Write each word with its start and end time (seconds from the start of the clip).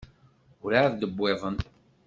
Ur 0.63 0.71
εad 0.73 0.93
d-wwiḍen. 1.01 1.57